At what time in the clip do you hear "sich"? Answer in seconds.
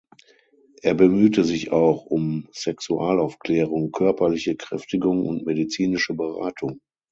1.43-1.71